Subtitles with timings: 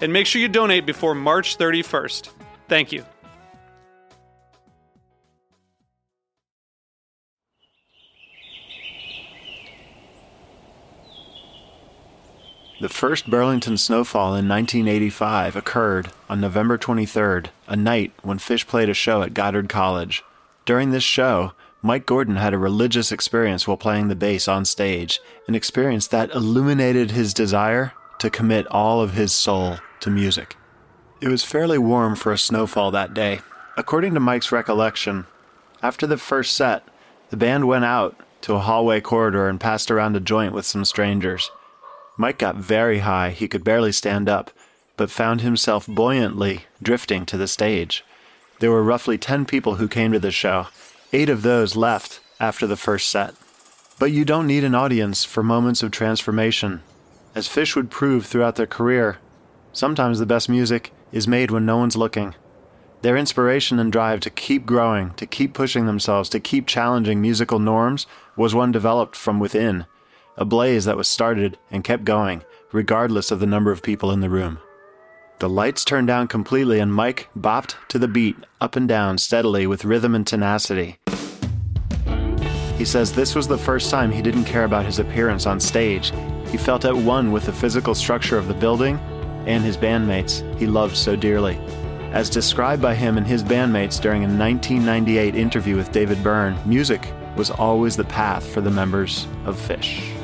[0.00, 2.30] And make sure you donate before March 31st.
[2.68, 3.04] Thank you.
[12.80, 18.88] The first Burlington snowfall in 1985 occurred on November 23rd, a night when Phish played
[18.88, 20.22] a show at Goddard College.
[20.64, 21.52] During this show,
[21.82, 26.30] Mike Gordon had a religious experience while playing the bass on stage, an experience that
[26.30, 30.56] illuminated his desire to commit all of his soul to music.
[31.20, 33.40] It was fairly warm for a snowfall that day.
[33.76, 35.26] According to Mike's recollection,
[35.82, 36.82] after the first set,
[37.30, 40.84] the band went out to a hallway corridor and passed around a joint with some
[40.84, 41.50] strangers.
[42.16, 44.50] Mike got very high, he could barely stand up,
[44.96, 48.04] but found himself buoyantly drifting to the stage.
[48.58, 50.66] There were roughly 10 people who came to the show.
[51.12, 53.34] Eight of those left after the first set.
[53.98, 56.82] But you don't need an audience for moments of transformation.
[57.34, 59.18] As Phish would prove throughout their career,
[59.72, 62.34] sometimes the best music is made when no one's looking.
[63.02, 67.58] Their inspiration and drive to keep growing, to keep pushing themselves, to keep challenging musical
[67.58, 69.86] norms was one developed from within
[70.36, 72.42] a blaze that was started and kept going,
[72.72, 74.58] regardless of the number of people in the room.
[75.38, 79.66] The lights turned down completely, and Mike bopped to the beat, up and down, steadily,
[79.66, 80.98] with rhythm and tenacity.
[82.76, 86.12] He says this was the first time he didn't care about his appearance on stage.
[86.48, 88.98] He felt at one with the physical structure of the building
[89.50, 91.58] and his bandmates he loved so dearly.
[92.12, 97.12] As described by him and his bandmates during a 1998 interview with David Byrne, music
[97.36, 100.19] was always the path for the members of Phish.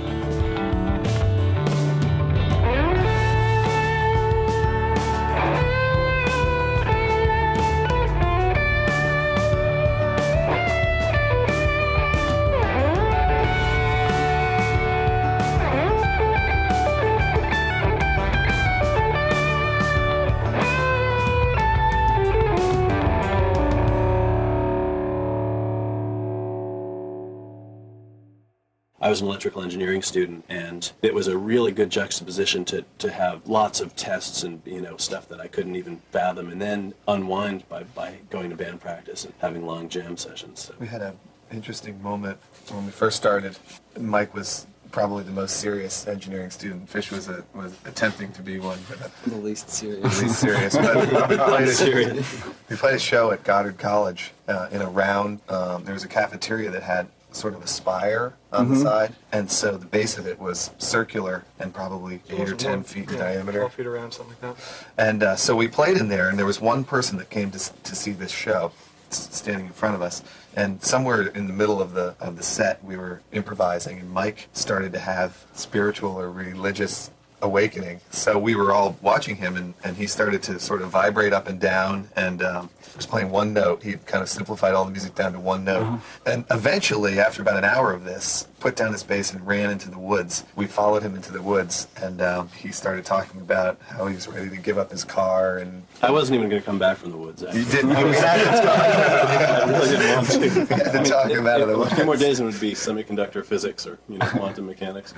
[29.16, 33.46] Was an electrical engineering student, and it was a really good juxtaposition to, to have
[33.48, 37.66] lots of tests and you know stuff that I couldn't even fathom, and then unwind
[37.70, 40.60] by, by going to band practice and having long jam sessions.
[40.60, 40.74] So.
[40.78, 41.16] We had an
[41.50, 43.58] interesting moment when we first started.
[43.98, 46.86] Mike was probably the most serious engineering student.
[46.90, 50.18] Fish was a, was attempting to be one, but the least serious.
[50.18, 50.76] The least serious.
[50.76, 50.96] But
[51.30, 52.24] we, played a,
[52.68, 55.40] we played a show at Goddard College uh, in a round.
[55.48, 59.50] Um, there was a cafeteria that had sort of a spire on the side, and
[59.50, 63.58] so the base of it was circular and probably eight or ten feet in diameter.
[63.58, 64.64] 12 feet around, something like that.
[64.96, 67.56] And uh, so we played in there, and there was one person that came to,
[67.56, 68.72] s- to see this show,
[69.10, 70.22] s- standing in front of us.
[70.54, 74.48] And somewhere in the middle of the of the set, we were improvising, and Mike
[74.54, 77.10] started to have spiritual or religious
[77.42, 78.00] awakening.
[78.10, 81.48] So we were all watching him, and, and he started to sort of vibrate up
[81.48, 83.82] and down, and um, was playing one note.
[83.82, 86.00] He kind of simplified all the music down to one note.
[86.24, 89.90] And eventually, after about an hour of this, put down his bass and ran into
[89.90, 90.44] the woods.
[90.56, 94.28] We followed him into the woods, and um, he started talking about how he was
[94.28, 97.10] ready to give up his car and I wasn't even going to come back from
[97.10, 97.42] the woods.
[97.42, 97.88] you didn't.
[97.88, 100.38] We had to talk, I really didn't want to.
[100.40, 102.60] we had to talk him out of the A few more days and it would
[102.60, 105.14] be semiconductor physics or you know quantum mechanics.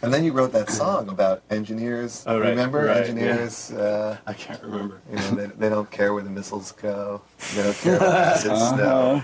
[0.00, 2.24] And then you wrote that song about engineers.
[2.26, 3.72] Oh, right, Remember right, engineers?
[3.72, 5.00] Uh, I can't remember.
[5.10, 7.20] you know, they, they don't care where the missiles go.
[7.54, 9.22] They don't care about acid snow.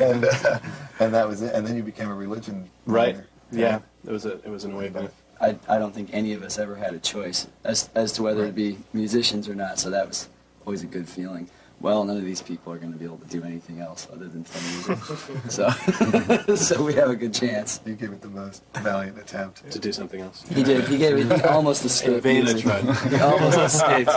[0.06, 0.58] and uh,
[0.98, 1.54] and that was it.
[1.54, 2.70] And then you became a religion.
[2.86, 3.14] Right.
[3.14, 3.26] writer.
[3.52, 3.80] Yeah.
[4.06, 5.10] It was a it was an awakening.
[5.40, 8.46] I, I don't think any of us ever had a choice as, as to whether
[8.46, 10.28] to be musicians or not, so that was
[10.64, 11.48] always a good feeling.
[11.78, 14.28] Well, none of these people are going to be able to do anything else other
[14.28, 14.98] than play music,
[15.50, 15.68] so
[16.56, 17.80] so we have a good chance.
[17.84, 19.70] You gave it the most valiant attempt.
[19.70, 20.42] To do something else.
[20.48, 20.88] He did.
[20.88, 21.30] He gave it.
[21.38, 22.22] He almost escaped.
[22.22, 22.62] vain I music.
[22.62, 23.10] tried.
[23.10, 24.10] He almost escaped.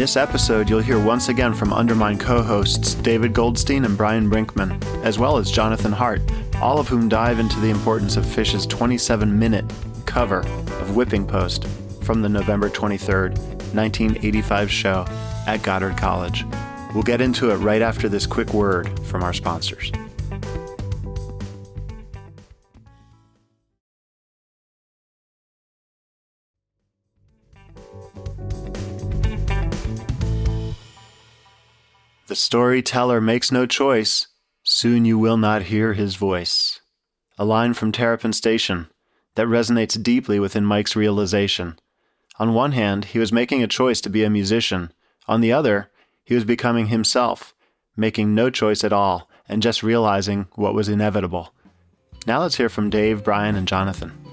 [0.00, 4.82] This episode, you'll hear once again from Undermine co hosts David Goldstein and Brian Brinkman,
[5.04, 6.22] as well as Jonathan Hart,
[6.54, 9.70] all of whom dive into the importance of Phish's 27 minute
[10.06, 11.66] cover of Whipping Post
[12.02, 13.36] from the November 23rd,
[13.74, 15.04] 1985 show
[15.46, 16.46] at Goddard College.
[16.94, 19.92] We'll get into it right after this quick word from our sponsors.
[32.30, 34.28] The storyteller makes no choice.
[34.62, 36.80] Soon you will not hear his voice.
[37.36, 38.86] A line from Terrapin Station
[39.34, 41.76] that resonates deeply within Mike's realization.
[42.38, 44.92] On one hand, he was making a choice to be a musician.
[45.26, 45.90] On the other,
[46.22, 47.52] he was becoming himself,
[47.96, 51.52] making no choice at all and just realizing what was inevitable.
[52.28, 54.29] Now let's hear from Dave, Brian, and Jonathan.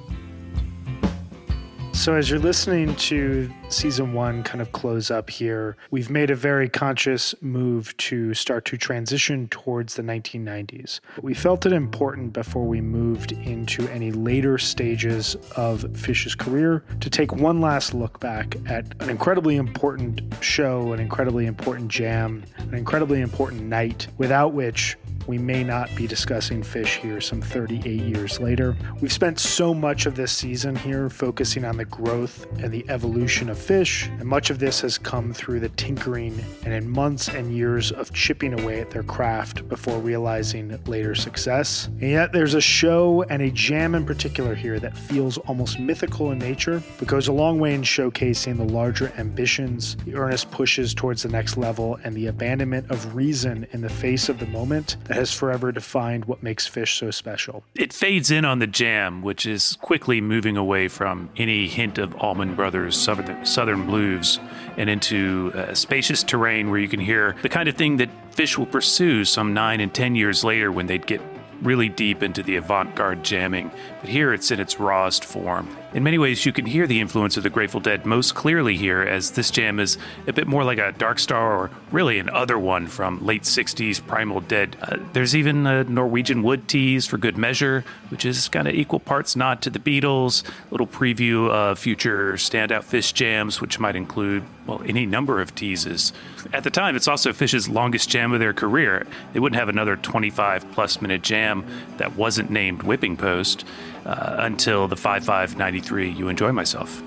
[1.98, 6.36] So, as you're listening to season one kind of close up here, we've made a
[6.36, 11.00] very conscious move to start to transition towards the 1990s.
[11.24, 17.10] We felt it important before we moved into any later stages of Phish's career to
[17.10, 22.76] take one last look back at an incredibly important show, an incredibly important jam, an
[22.76, 24.98] incredibly important night, without which
[25.28, 28.76] we may not be discussing Phish here some 38 years later.
[29.02, 33.50] We've spent so much of this season here focusing on the growth and the evolution
[33.50, 37.54] of Phish, and much of this has come through the tinkering and in months and
[37.54, 41.88] years of chipping away at their craft before realizing later success.
[41.88, 46.32] And yet, there's a show and a jam in particular here that feels almost mythical
[46.32, 50.94] in nature, but goes a long way in showcasing the larger ambitions, the earnest pushes
[50.94, 54.96] towards the next level, and the abandonment of reason in the face of the moment
[55.06, 57.64] that has forever defined what makes Phish so special.
[57.76, 62.16] It fades in on the jam, which is quickly moving away from any hint of
[62.16, 64.40] Allman Brothers Southern, Southern blues
[64.78, 68.58] and into uh, spacious terrain where you can hear the kind of thing that Phish
[68.58, 71.20] will pursue some nine and ten years later when they'd get
[71.62, 73.72] really deep into the avant garde jamming.
[74.02, 75.76] But here it's in its rawest form.
[75.94, 79.02] In many ways, you can hear the influence of the Grateful Dead most clearly here,
[79.02, 79.98] as this jam is
[80.28, 84.06] a bit more like a Dark Star or really an other one from late 60s
[84.06, 84.76] Primal Dead.
[84.82, 89.00] Uh, there's even a Norwegian Wood tease for good measure, which is kind of equal
[89.00, 93.96] parts nod to the Beatles, a little preview of future standout Phish jams, which might
[93.96, 96.14] include, well, any number of teases.
[96.54, 99.08] At the time, it's also Phish's longest jam of their career.
[99.34, 101.66] They wouldn't have another 25 plus minute jam
[101.98, 103.66] that wasn't named Whipping Post
[104.06, 107.02] uh, until the 5593 You Enjoy Myself.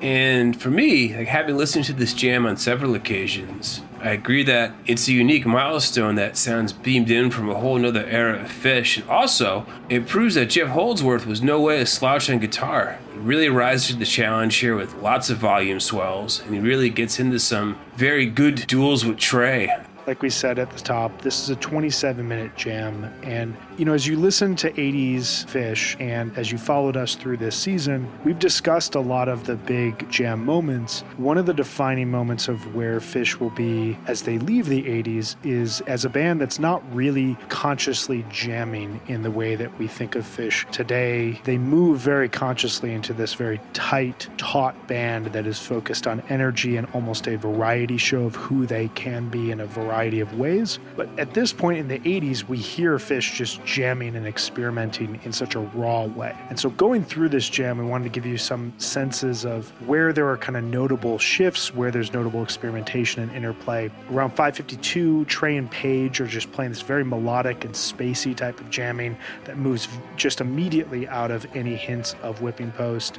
[0.00, 4.72] And for me, like having listened to this jam on several occasions, I agree that
[4.84, 9.00] it's a unique milestone that sounds beamed in from a whole nother era of Phish.
[9.00, 12.98] And also, it proves that Jeff Holdsworth was no way a slouch on guitar.
[13.12, 16.90] He really rises to the challenge here with lots of volume swells, and he really
[16.90, 19.72] gets into some very good duels with Trey.
[20.04, 23.04] Like we said at the top, this is a 27 minute jam.
[23.22, 27.36] And, you know, as you listen to 80s Phish and as you followed us through
[27.36, 31.02] this season, we've discussed a lot of the big jam moments.
[31.18, 35.36] One of the defining moments of where Phish will be as they leave the 80s
[35.44, 40.16] is as a band that's not really consciously jamming in the way that we think
[40.16, 41.40] of Phish today.
[41.44, 46.76] They move very consciously into this very tight, taut band that is focused on energy
[46.76, 50.78] and almost a variety show of who they can be in a variety of ways.
[50.96, 55.32] But at this point in the 80s, we hear Phish just jamming and experimenting in
[55.32, 56.34] such a raw way.
[56.48, 60.12] And so going through this jam, we wanted to give you some senses of where
[60.12, 63.90] there are kind of notable shifts, where there's notable experimentation and interplay.
[64.10, 68.70] Around 552, Trey and Page are just playing this very melodic and spacey type of
[68.70, 73.18] jamming that moves just immediately out of any hints of whipping post.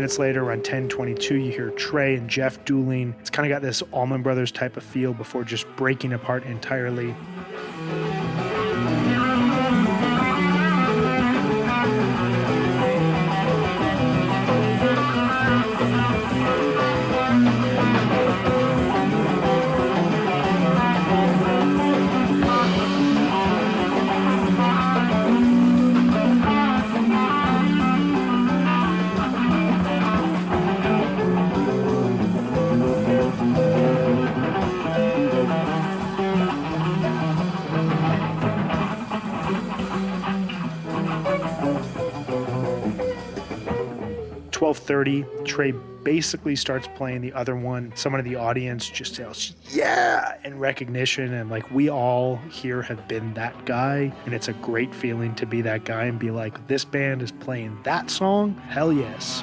[0.00, 3.14] Minutes later, around 10:22, you hear Trey and Jeff dueling.
[3.20, 7.14] It's kind of got this Allman Brothers type of feel before just breaking apart entirely.
[44.60, 45.72] Twelve thirty, Trey
[46.04, 47.92] basically starts playing the other one.
[47.94, 53.08] Someone in the audience just yells, "Yeah!" in recognition, and like we all here have
[53.08, 56.66] been that guy, and it's a great feeling to be that guy and be like,
[56.68, 59.42] "This band is playing that song." Hell yes.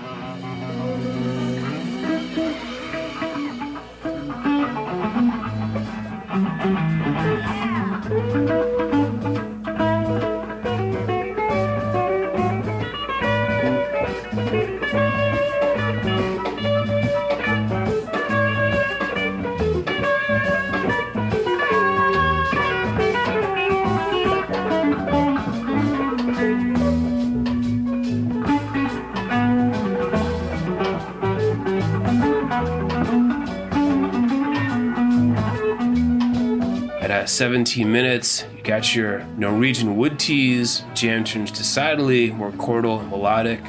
[37.37, 43.59] 17 minutes, you got your Norwegian wood tease, jam turns decidedly more chordal and melodic.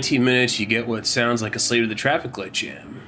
[0.00, 2.99] 19 minutes, you get what sounds like a Slave to the Traffic Light jam.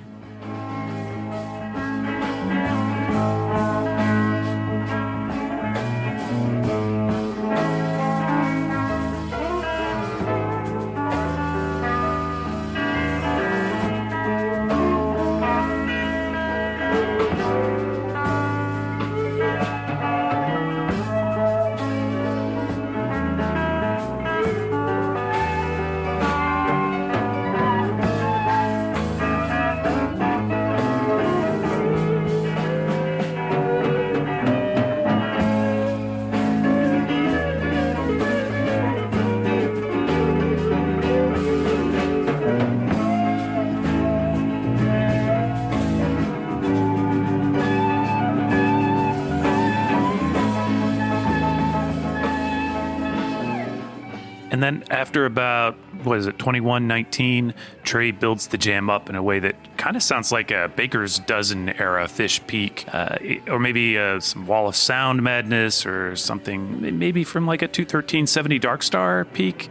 [54.63, 57.53] And then after about what is it, twenty one nineteen,
[57.83, 61.19] Trey builds the jam up in a way that kind of sounds like a Baker's
[61.19, 63.17] Dozen era Phish Peak, uh,
[63.49, 67.85] or maybe uh, some Wall of Sound madness, or something maybe from like a two
[67.85, 69.69] thirteen seventy Dark Star peak.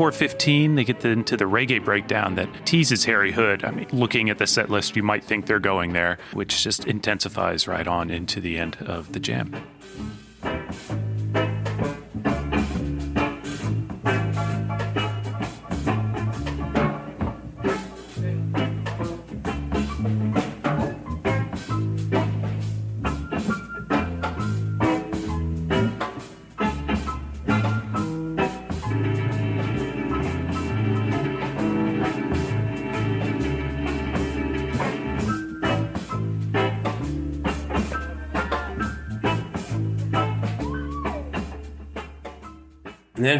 [0.00, 3.66] At 24:15, they get into the reggae breakdown that teases Harry Hood.
[3.66, 6.86] I mean, looking at the set list, you might think they're going there, which just
[6.86, 9.54] intensifies right on into the end of the jam.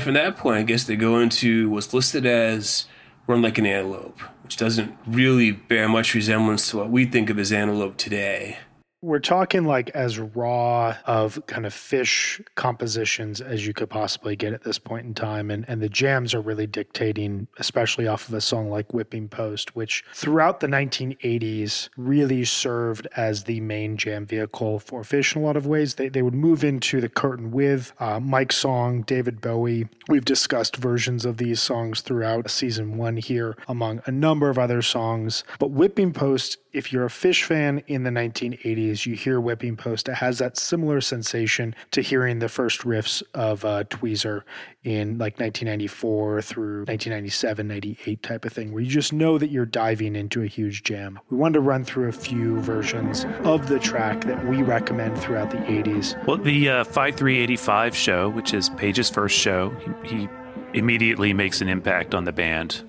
[0.00, 2.86] And from that point, I guess they go into what's listed as
[3.26, 7.38] Run Like an Antelope, which doesn't really bear much resemblance to what we think of
[7.38, 8.56] as antelope today.
[9.02, 14.52] We're talking like as raw of kind of Phish compositions as you could possibly get
[14.52, 15.50] at this point in time.
[15.50, 19.74] And, and the jams are really dictating, especially off of a song like Whipping Post,
[19.74, 25.44] which throughout the 1980s really served as the main jam vehicle for Phish in a
[25.46, 25.94] lot of ways.
[25.94, 29.88] They, they would move into the curtain with uh, Mike's song, David Bowie.
[30.08, 34.82] We've discussed versions of these songs throughout season one here, among a number of other
[34.82, 35.42] songs.
[35.58, 40.08] But Whipping Post if you're a Phish fan in the 1980s, you hear Whipping Post.
[40.08, 44.42] It has that similar sensation to hearing the first riffs of uh, Tweezer
[44.82, 49.66] in like 1994 through 1997, 98 type of thing, where you just know that you're
[49.66, 51.18] diving into a huge jam.
[51.30, 55.50] We wanted to run through a few versions of the track that we recommend throughout
[55.50, 56.22] the 80s.
[56.26, 59.70] Well, the uh, 5385 show, which is Page's first show,
[60.04, 60.28] he, he
[60.74, 62.82] immediately makes an impact on the band.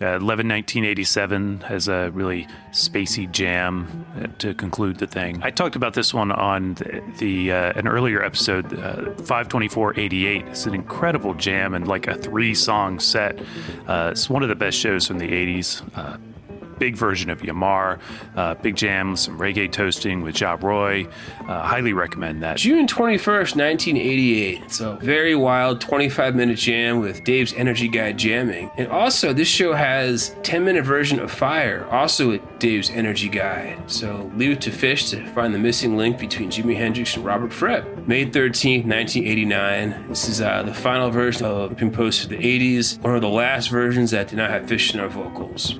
[0.00, 4.06] Uh, 11 1987 has a really spacey jam
[4.38, 5.42] to conclude the thing.
[5.42, 10.46] I talked about this one on the, the uh, an earlier episode, uh, 52488.
[10.48, 13.40] It's an incredible jam and like a three song set.
[13.86, 15.82] Uh, it's one of the best shows from the 80s
[16.78, 17.98] big version of Yamar,
[18.36, 21.06] uh, Big Jam, some reggae toasting with Ja Roy.
[21.40, 22.58] Uh, highly recommend that.
[22.58, 24.70] June 21st, 1988.
[24.70, 28.70] So, very wild 25 minute jam with Dave's Energy Guide jamming.
[28.76, 33.90] And also, this show has 10 minute version of Fire, also with Dave's Energy Guide.
[33.90, 37.52] So leave it to Phish to find the missing link between Jimi Hendrix and Robert
[37.52, 38.06] Fripp.
[38.06, 40.08] May 13th, 1989.
[40.08, 43.28] This is uh, the final version of Whipping Post for the 80s, one of the
[43.28, 45.78] last versions that did not have Fish in our vocals.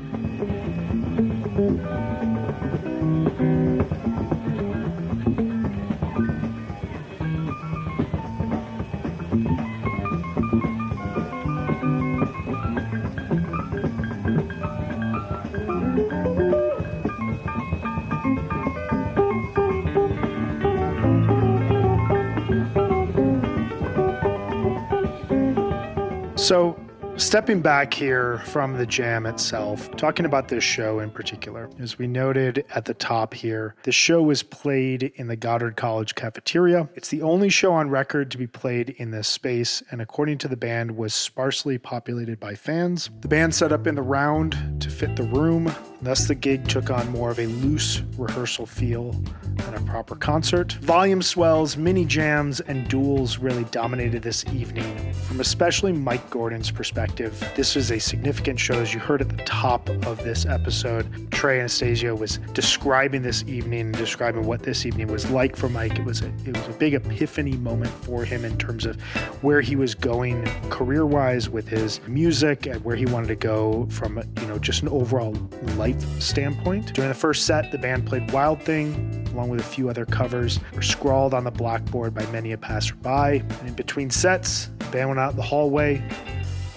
[26.47, 26.79] So,
[27.17, 32.07] stepping back here from the jam itself, talking about this show in particular, as we
[32.07, 36.89] noted at the top here, the show was played in the Goddard College cafeteria.
[36.95, 40.49] It's the only show on record to be played in this space, and according to
[40.49, 43.09] the band, was sparsely populated by fans.
[43.21, 46.91] The band set up in the round to fit the room, thus, the gig took
[46.91, 49.13] on more of a loose rehearsal feel
[49.55, 50.73] than a proper concert.
[50.75, 55.13] Volume swells, mini jams, and duels really dominated this evening.
[55.13, 58.75] From especially Mike Gordon's perspective, this was a significant show.
[58.81, 63.93] As you heard at the top of this episode, Trey Anastasio was describing this evening,
[63.93, 65.99] describing what this evening was like for Mike.
[65.99, 69.01] It was a it was a big epiphany moment for him in terms of
[69.43, 74.19] where he was going career-wise with his music and where he wanted to go from
[74.41, 75.33] you know just an overall
[75.77, 76.95] life standpoint.
[76.95, 80.61] During the first set, the band played Wild Thing, along with a few other covers,
[80.75, 83.41] were scrawled on the blackboard by many a passerby.
[83.41, 86.03] And in between sets, the band went out the hallway,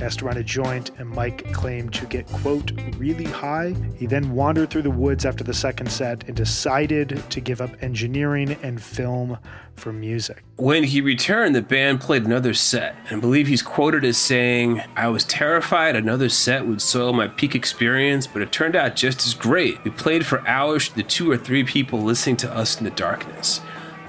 [0.01, 3.75] asked to run a joint, and Mike claimed to get, quote, really high.
[3.95, 7.71] He then wandered through the woods after the second set and decided to give up
[7.81, 9.37] engineering and film
[9.75, 10.43] for music.
[10.57, 14.81] When he returned, the band played another set, and I believe he's quoted as saying,
[14.95, 19.25] I was terrified another set would soil my peak experience, but it turned out just
[19.25, 19.83] as great.
[19.83, 22.91] We played for hours to the two or three people listening to us in the
[22.91, 23.61] darkness.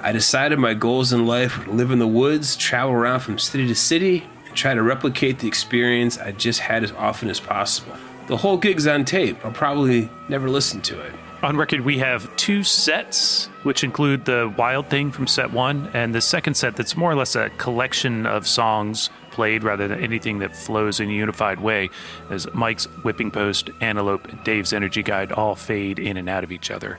[0.02, 3.38] I decided my goals in life were to live in the woods, travel around from
[3.38, 7.38] city to city, and try to replicate the experience I just had as often as
[7.38, 7.94] possible.
[8.26, 9.44] The whole gig's on tape.
[9.44, 11.12] I'll probably never listen to it.
[11.42, 16.14] On record, we have two sets, which include the Wild Thing from set one, and
[16.14, 20.40] the second set that's more or less a collection of songs played rather than anything
[20.40, 21.88] that flows in a unified way,
[22.28, 26.52] as Mike's Whipping Post, Antelope, and Dave's Energy Guide all fade in and out of
[26.52, 26.98] each other.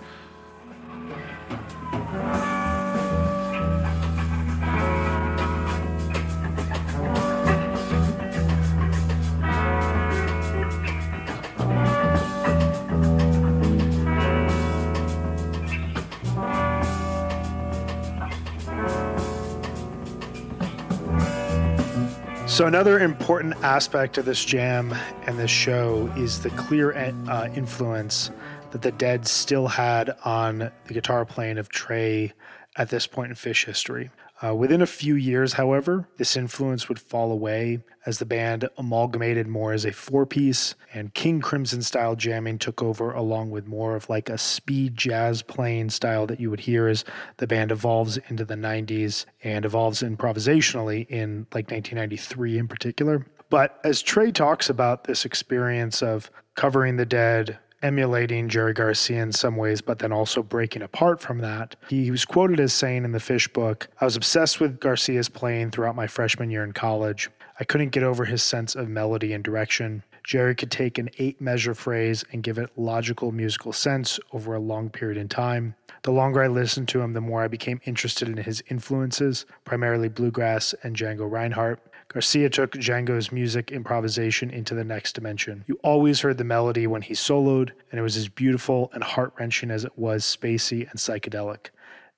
[22.51, 24.93] So, another important aspect of this jam
[25.25, 28.29] and this show is the clear uh, influence
[28.71, 32.33] that the Dead still had on the guitar playing of Trey
[32.75, 34.11] at this point in Phish history.
[34.43, 39.47] Uh, within a few years, however, this influence would fall away as the band amalgamated
[39.47, 43.95] more as a four piece, and King Crimson style jamming took over, along with more
[43.95, 47.05] of like a speed jazz playing style that you would hear as
[47.37, 53.27] the band evolves into the 90s and evolves improvisationally in like 1993 in particular.
[53.51, 59.31] But as Trey talks about this experience of covering the dead, emulating Jerry Garcia in
[59.31, 61.75] some ways, but then also breaking apart from that.
[61.89, 65.71] He was quoted as saying in the Phish book, I was obsessed with Garcia's playing
[65.71, 67.29] throughout my freshman year in college.
[67.59, 70.03] I couldn't get over his sense of melody and direction.
[70.23, 74.59] Jerry could take an eight measure phrase and give it logical musical sense over a
[74.59, 75.75] long period in time.
[76.03, 80.09] The longer I listened to him, the more I became interested in his influences, primarily
[80.09, 81.79] bluegrass and Django Reinhardt.
[82.11, 85.63] Garcia took Django's music improvisation into the next dimension.
[85.67, 89.31] You always heard the melody when he soloed, and it was as beautiful and heart
[89.39, 91.69] wrenching as it was spacey and psychedelic.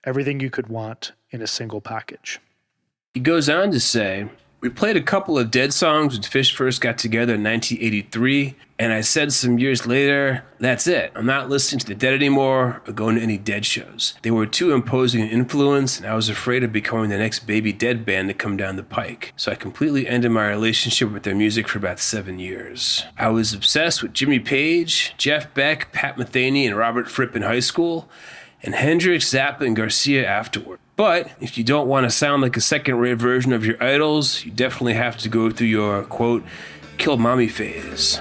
[0.04, 2.40] Everything you could want in a single package.
[3.14, 4.28] He goes on to say,
[4.64, 8.94] we played a couple of Dead songs when Phish first got together in 1983, and
[8.94, 11.12] I said some years later, that's it.
[11.16, 14.14] I'm not listening to the Dead anymore or going to any Dead shows.
[14.22, 17.74] They were too imposing an influence, and I was afraid of becoming the next baby
[17.74, 19.34] Dead band to come down the pike.
[19.36, 23.04] So I completely ended my relationship with their music for about seven years.
[23.18, 27.60] I was obsessed with Jimmy Page, Jeff Beck, Pat Metheny, and Robert Fripp in high
[27.60, 28.10] school,
[28.62, 30.80] and Hendrix, Zappa, and Garcia afterward.
[30.96, 34.46] But if you don't want to sound like a second rate version of your idols,
[34.46, 36.44] you definitely have to go through your quote,
[36.98, 38.20] kill mommy phase.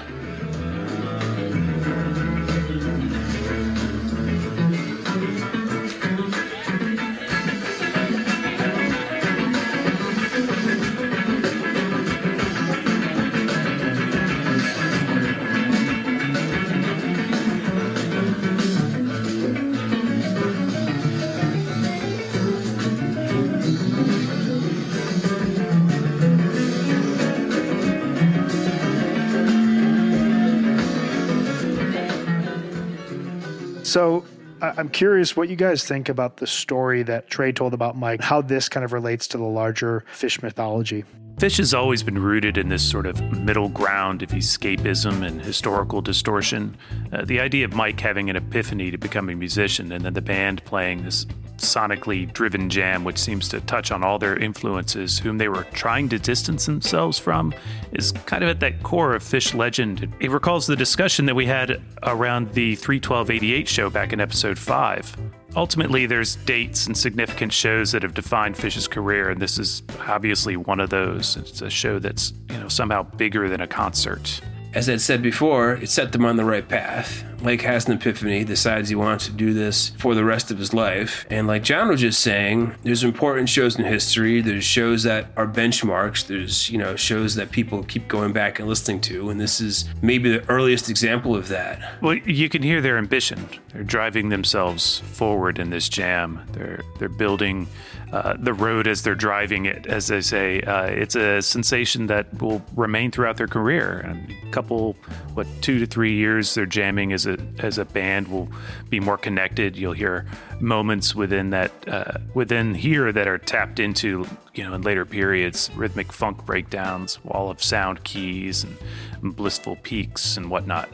[34.83, 38.41] I'm curious what you guys think about the story that Trey told about Mike, how
[38.41, 41.05] this kind of relates to the larger Phish mythology.
[41.37, 46.01] Phish has always been rooted in this sort of middle ground of escapism and historical
[46.01, 46.77] distortion.
[47.11, 50.21] Uh, the idea of Mike having an epiphany to become a musician and then the
[50.21, 51.25] band playing this
[51.57, 56.07] sonically driven jam, which seems to touch on all their influences, whom they were trying
[56.09, 57.53] to distance themselves from,
[57.93, 60.13] is kind of at that core of Phish legend.
[60.19, 65.17] It recalls the discussion that we had around the 31288 show back in episode 5.
[65.55, 70.57] Ultimately, there's dates and significant shows that have defined Phish's career, and this is obviously
[70.57, 71.37] one of those.
[71.37, 74.41] It's a show that's, you know, somehow bigger than a concert.
[74.73, 77.23] As I'd said before, it set them on the right path.
[77.43, 80.73] Mike has an epiphany, decides he wants to do this for the rest of his
[80.73, 81.25] life.
[81.29, 84.41] And like John was just saying, there's important shows in history.
[84.41, 86.25] There's shows that are benchmarks.
[86.25, 89.29] There's, you know, shows that people keep going back and listening to.
[89.29, 92.01] And this is maybe the earliest example of that.
[92.01, 93.49] Well, you can hear their ambition.
[93.73, 96.39] They're driving themselves forward in this jam.
[96.53, 97.67] They're they're building
[98.13, 100.61] uh, the road as they're driving it, as they say.
[100.61, 104.01] Uh, it's a sensation that will remain throughout their career.
[104.05, 104.95] And a couple,
[105.33, 108.49] what, two to three years, they're jamming as a as a band will
[108.89, 109.75] be more connected.
[109.75, 110.25] You'll hear
[110.59, 115.69] moments within that uh, within here that are tapped into, you know, in later periods,
[115.75, 118.77] rhythmic funk breakdowns, wall of sound keys, and,
[119.21, 120.89] and blissful peaks and whatnot.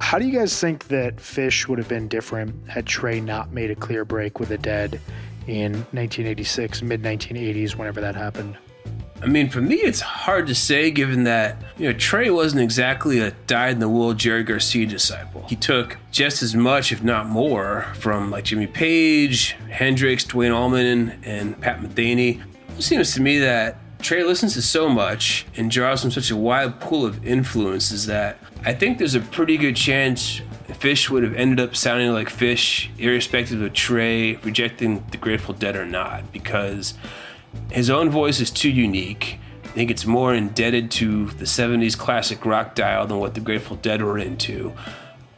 [0.00, 3.70] How do you guys think that Phish would have been different had Trey not made
[3.70, 5.00] a clear break with the Dead?
[5.48, 8.56] in 1986, mid 1980s, whenever that happened?
[9.22, 13.18] I mean, for me, it's hard to say given that, you know, Trey wasn't exactly
[13.18, 15.44] a dyed in the wool Jerry Garcia disciple.
[15.48, 21.20] He took just as much, if not more, from like Jimmy Page, Hendrix, Duane Allman,
[21.24, 22.42] and Pat Metheny.
[22.76, 26.36] It seems to me that Trey listens to so much and draws from such a
[26.36, 30.40] wide pool of influences that I think there's a pretty good chance
[30.78, 35.74] Phish would have ended up sounding like Phish, irrespective of Trey rejecting the Grateful Dead
[35.74, 36.94] or not, because
[37.70, 39.38] his own voice is too unique.
[39.64, 43.76] I think it's more indebted to the 70s classic rock dial than what the Grateful
[43.76, 44.72] Dead were into.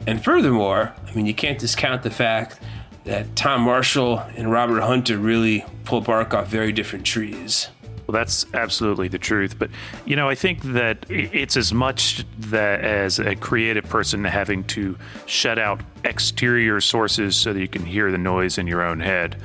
[0.07, 2.59] And furthermore, I mean, you can't discount the fact
[3.03, 7.67] that Tom Marshall and Robert Hunter really pull bark off very different trees.
[8.07, 9.57] Well, that's absolutely the truth.
[9.59, 9.69] But,
[10.05, 14.97] you know, I think that it's as much that as a creative person having to
[15.27, 19.37] shut out exterior sources so that you can hear the noise in your own head.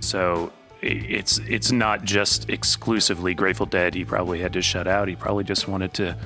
[0.00, 3.94] So it's it's not just exclusively Grateful Dead.
[3.94, 5.08] He probably had to shut out.
[5.08, 6.16] He probably just wanted to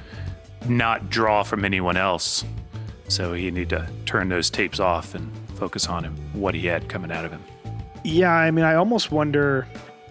[0.68, 2.44] not draw from anyone else.
[3.08, 6.88] So he needed to turn those tapes off and focus on him, what he had
[6.88, 7.42] coming out of him.
[8.02, 9.66] Yeah, I mean, I almost wonder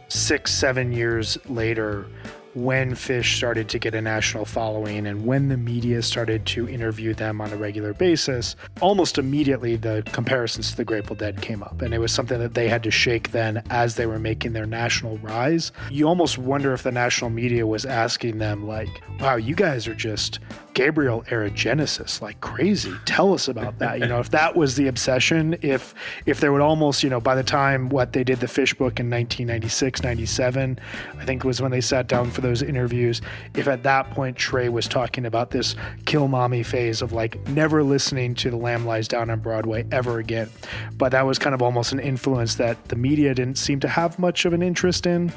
[0.09, 2.07] six, seven years later
[2.53, 7.13] when Phish started to get a national following and when the media started to interview
[7.13, 11.81] them on a regular basis, almost immediately the comparisons to the Grateful Dead came up.
[11.81, 14.65] And it was something that they had to shake then as they were making their
[14.65, 15.71] national rise.
[15.89, 19.95] You almost wonder if the national media was asking them, like, wow, you guys are
[19.95, 20.39] just
[20.73, 22.93] Gabriel era Genesis like crazy.
[23.05, 23.99] Tell us about that.
[23.99, 25.93] You know, if that was the obsession, if
[26.25, 28.99] if there would almost, you know, by the time what they did the Phish book
[28.99, 30.79] in 1996, 97,
[31.17, 33.21] I think was when they sat down for those interviews,
[33.55, 37.83] if at that point Trey was talking about this kill mommy phase of like never
[37.83, 40.49] listening to The Lamb Lies Down on Broadway ever again.
[40.97, 44.17] But that was kind of almost an influence that the media didn't seem to have
[44.17, 45.31] much of an interest in.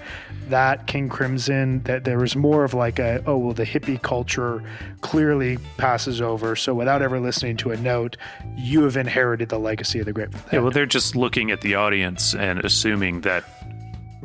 [0.48, 4.62] That King Crimson, that there was more of like a, oh well the hippie culture
[5.02, 6.54] clearly clearly passes over.
[6.54, 8.16] So without ever listening to a note,
[8.54, 10.52] you have inherited the legacy of the Grateful Dead.
[10.52, 13.42] Yeah, well, they're just looking at the audience and assuming that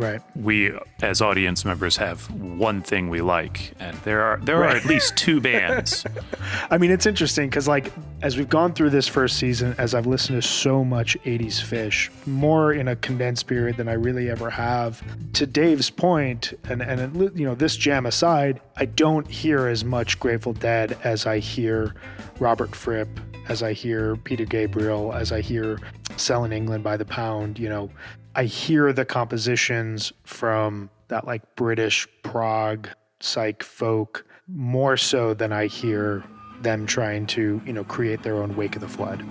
[0.01, 0.21] right.
[0.35, 4.73] we as audience members have one thing we like and there are there right.
[4.73, 6.05] are at least two bands.
[6.71, 10.07] I mean it's interesting because like as we've gone through this first season as i've
[10.07, 14.49] listened to so much 80s Phish, more in a condensed period than i really ever
[14.49, 15.01] have.
[15.33, 20.19] To dave's point and and you know this jam aside i don't hear as much
[20.19, 21.93] grateful dead as i hear
[22.39, 23.07] robert fripp
[23.47, 25.79] as I hear Peter Gabriel, as I hear
[26.17, 27.89] Selling England by the Pound, you know,
[28.35, 32.87] I hear the compositions from that like British prog
[33.19, 36.23] psych folk more so than I hear
[36.61, 39.23] them trying to, you know, create their own Wake of the Flood.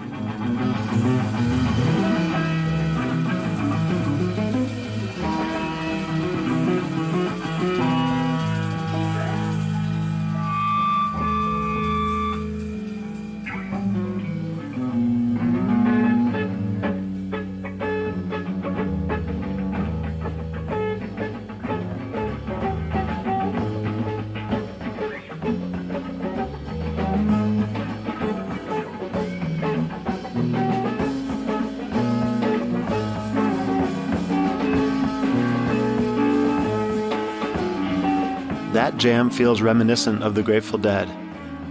[39.01, 41.09] Jam feels reminiscent of the Grateful Dead.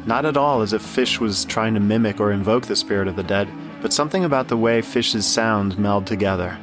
[0.08, 3.16] Not at all as if Phish was trying to mimic or invoke the spirit of
[3.16, 3.48] the dead,
[3.84, 6.58] but something about the way Phish's sounds meld together.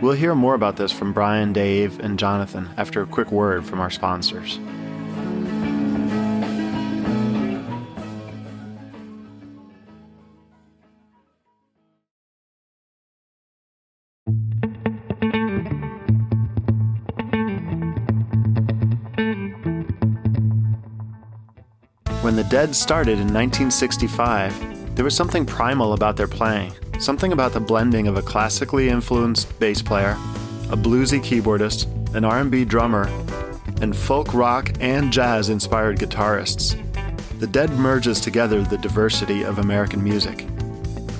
[0.00, 3.80] We'll hear more about this from Brian, Dave, and Jonathan after a quick word from
[3.80, 4.60] our sponsors.
[22.58, 28.08] Dead started in 1965, there was something primal about their playing, something about the blending
[28.08, 30.16] of a classically influenced bass player,
[30.72, 33.06] a bluesy keyboardist, an R&B drummer,
[33.80, 36.74] and folk rock and jazz inspired guitarists.
[37.38, 40.40] The Dead merges together the diversity of American music.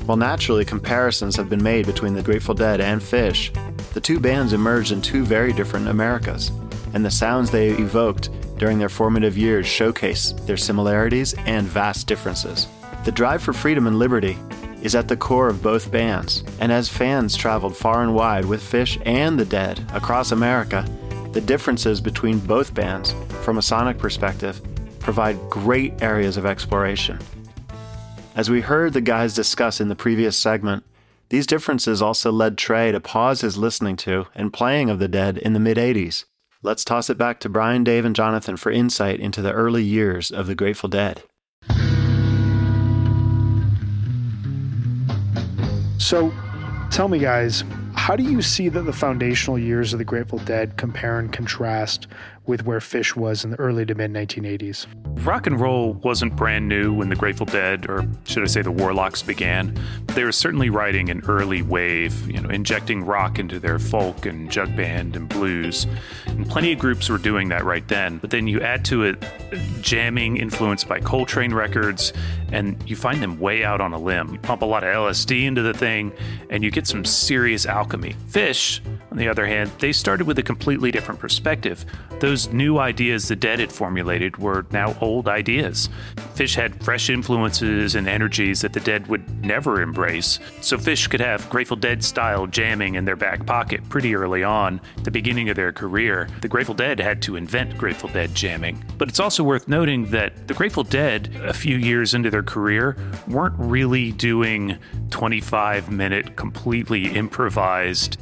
[0.06, 3.54] While naturally comparisons have been made between the Grateful Dead and Phish,
[3.94, 6.50] the two bands emerged in two very different Americas,
[6.94, 12.66] and the sounds they evoked during their formative years showcase their similarities and vast differences.
[13.04, 14.36] The drive for freedom and liberty
[14.82, 18.62] is at the core of both bands, and as fans traveled far and wide with
[18.62, 20.84] Phish and the Dead across America,
[21.32, 24.60] the differences between both bands, from a sonic perspective,
[24.98, 27.18] provide great areas of exploration.
[28.34, 30.84] As we heard the guys discuss in the previous segment,
[31.28, 35.36] these differences also led Trey to pause his listening to and playing of the Dead
[35.38, 36.24] in the mid 80s.
[36.60, 40.32] Let's toss it back to Brian, Dave, and Jonathan for insight into the early years
[40.32, 41.22] of the Grateful Dead.
[45.98, 46.32] So,
[46.90, 47.62] tell me, guys,
[47.94, 52.06] how do you see that the foundational years of the Grateful Dead compare and contrast
[52.48, 54.86] with where Phish was in the early to mid 1980s.
[55.24, 58.72] Rock and roll wasn't brand new when the Grateful Dead, or should I say the
[58.72, 59.78] Warlocks, began.
[60.14, 64.50] They were certainly riding an early wave, you know, injecting rock into their folk and
[64.50, 65.86] jug band and blues.
[66.26, 68.16] And plenty of groups were doing that right then.
[68.16, 69.22] But then you add to it
[69.82, 72.14] jamming influenced by Coltrane records,
[72.50, 74.32] and you find them way out on a limb.
[74.32, 76.12] You pump a lot of LSD into the thing,
[76.48, 78.16] and you get some serious alchemy.
[78.28, 78.80] Phish,
[79.12, 81.84] on the other hand, they started with a completely different perspective.
[82.18, 85.88] Those new ideas the Dead had formulated were now old ideas.
[86.34, 91.20] Phish had fresh influences and energies that the Dead would never embrace, so Phish could
[91.20, 95.54] have Grateful Dead style jamming in their back pocket pretty early on, the beginning of
[95.54, 96.28] their career.
[96.40, 98.84] The Grateful Dead had to invent Grateful Dead jamming.
[98.98, 102.96] But it's also worth noting that the Grateful Dead, a few years into their career,
[103.28, 104.78] weren't really doing
[105.10, 107.67] 25 minute, completely improvised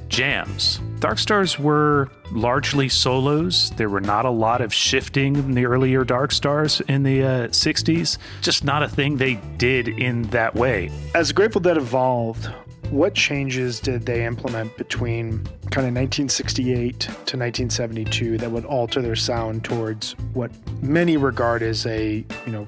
[0.08, 0.80] jams.
[0.98, 3.70] Dark Stars were largely solos.
[3.76, 7.48] There were not a lot of shifting in the earlier Dark Stars in the uh,
[7.48, 8.18] 60s.
[8.40, 10.90] Just not a thing they did in that way.
[11.14, 12.46] As Grateful Dead evolved,
[12.90, 19.16] what changes did they implement between kind of 1968 to 1972 that would alter their
[19.16, 20.50] sound towards what
[20.82, 22.66] many regard as a, you know,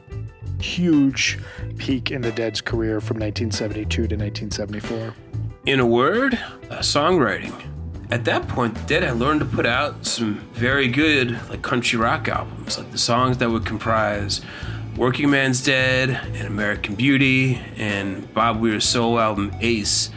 [0.60, 1.38] huge
[1.76, 5.14] peak in the Dead's career from 1972 to 1974?
[5.68, 6.32] In a word,
[6.70, 7.52] uh, songwriting.
[8.10, 12.26] At that point, Dead had learned to put out some very good like country rock
[12.26, 14.40] albums, like the songs that would comprise
[14.96, 20.08] Workingman's Dead and American Beauty and Bob Weir's solo album Ace,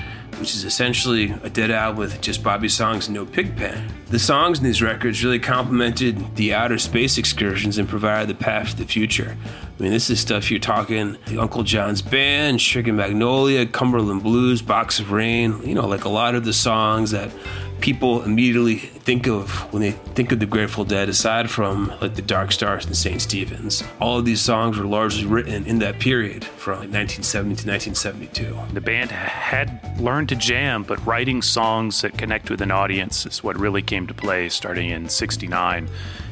[0.42, 3.88] which is essentially a Dead album with just Bobby's songs and no Pigpen.
[4.08, 8.72] The songs in these records really complemented the outer space excursions and provided the path
[8.72, 9.38] to the future.
[9.46, 14.62] I mean, this is stuff you're talking like Uncle John's Band, Sugar Magnolia, Cumberland Blues,
[14.62, 17.32] Box of Rain, you know, like a lot of the songs that
[17.82, 22.22] people immediately think of when they think of the Grateful Dead, aside from like the
[22.22, 23.22] Dark Stars and St.
[23.22, 23.84] Stevens.
[24.00, 28.74] All of these songs were largely written in that period from like 1970 to 1972.
[28.74, 33.44] The band had learned to jam, but writing songs that connect with an audience is
[33.44, 35.90] what really came to play starting in 69.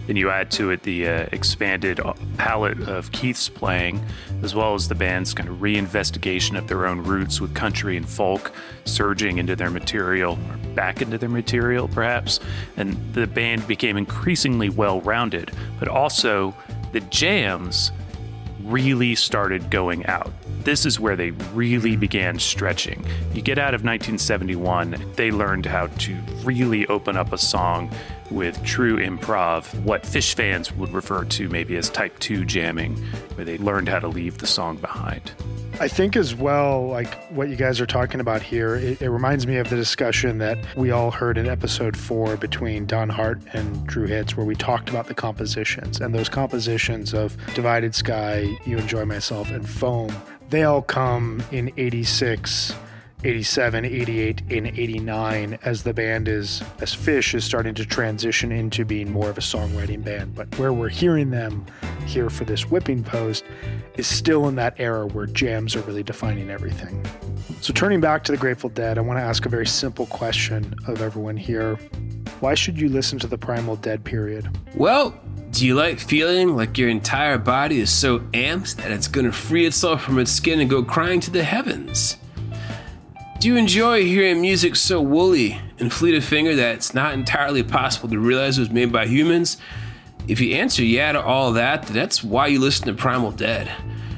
[0.10, 2.00] Then you add to it the uh, expanded
[2.38, 4.04] palette of Keith's playing,
[4.42, 8.10] as well as the band's kind of reinvestigation of their own roots with country and
[8.10, 8.52] folk
[8.86, 10.40] surging into their material,
[10.80, 12.40] back into their material perhaps.
[12.78, 16.56] And the band became increasingly well rounded, but also
[16.94, 17.92] the jams
[18.64, 20.32] really started going out.
[20.64, 23.04] This is where they really began stretching.
[23.34, 26.16] You get out of 1971, they learned how to
[26.46, 27.92] really open up a song
[28.32, 32.96] with true improv, what Phish fans would refer to maybe as type 2 jamming,
[33.36, 35.34] where they learned how to leave the song behind.
[35.82, 39.48] I think as well, like what you guys are talking about here, it, it, reminds
[39.48, 43.88] me of the discussion that we all heard in episode four between Don Hart and
[43.88, 48.78] Drew Hitz, where we talked about the compositions and those compositions of Divided Sky, You
[48.78, 50.14] Enjoy Myself, and Foam.
[50.50, 52.74] They all come in 86
[53.26, 58.86] 87, 88, and 89 as the band is, as Phish is starting to transition into
[58.86, 60.36] being more of a songwriting band.
[60.36, 61.66] But where we're hearing them
[62.06, 63.44] here for this whipping post
[63.98, 67.06] is still in that era where jams are really defining everything.
[67.60, 70.74] So, turning back to the Grateful Dead, I want to ask a very simple question
[70.88, 71.76] of everyone here.
[72.40, 74.48] Why should you listen to the Primal Dead period?
[74.76, 75.20] Well,
[75.52, 79.34] do you like feeling like your entire body is so amped that it's going to
[79.34, 82.16] free itself from its skin and go crying to the heavens?
[83.40, 87.64] Do you enjoy hearing music so woolly and fleet of finger that it's not entirely
[87.64, 89.56] possible to realize it was made by humans?
[90.28, 93.72] If you answer yeah to all that, that's why you listen to Primal Dead.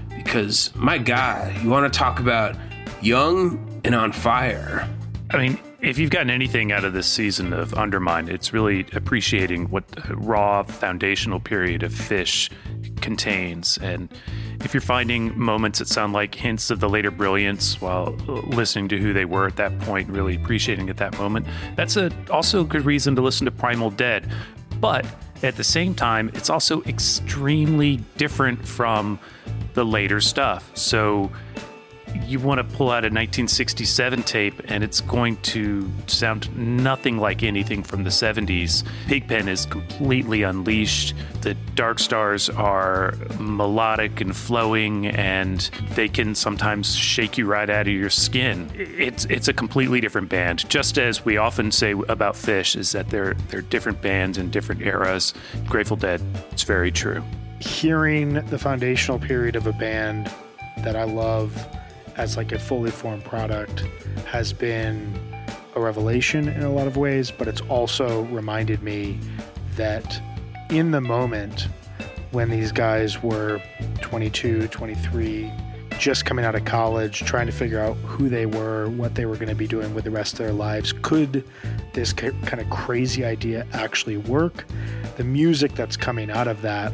[0.10, 2.56] Because, my God, you want to talk about
[3.00, 4.90] young and on fire.
[5.30, 9.70] I mean, if you've gotten anything out of this season of Undermine, it's really appreciating
[9.70, 12.50] what raw foundational period of Phish
[13.02, 13.78] contains.
[13.84, 14.10] And
[14.66, 18.12] if you're finding moments that sound like hints of the later brilliance while
[18.48, 21.46] listening to who they were at that point, really appreciating at that moment,
[21.76, 24.32] that's a, also a good reason to listen to Primal Dead.
[24.80, 25.06] But
[25.44, 29.20] at the same time, it's also extremely different from
[29.74, 30.76] the later stuff.
[30.76, 31.32] So
[32.26, 37.44] you want to pull out a 1967 tape and it's going to sound nothing like
[37.44, 38.84] anything from the 70s.
[39.08, 41.14] Pigpen is completely unleashed.
[41.42, 45.60] The Dark Stars are melodic and flowing and
[45.96, 48.72] they can sometimes shake you right out of your skin.
[48.76, 50.70] It's it's a completely different band.
[50.70, 54.82] Just as we often say about Phish is that they're they're different bands in different
[54.82, 55.34] eras.
[55.68, 57.24] Grateful Dead, it's very true.
[57.60, 60.32] Hearing the foundational period of a band
[60.78, 61.68] that I love
[62.22, 63.80] as like a fully formed product
[64.28, 65.12] has been
[65.74, 69.18] a revelation in a lot of ways, but it's also reminded me
[69.76, 70.22] that
[70.70, 71.68] in the moment
[72.30, 73.60] when these guys were
[74.02, 75.52] 22, 23,
[76.02, 79.36] just coming out of college, trying to figure out who they were, what they were
[79.36, 81.48] going to be doing with the rest of their lives, could
[81.94, 84.66] this kind of crazy idea actually work?
[85.18, 86.92] The music that's coming out of that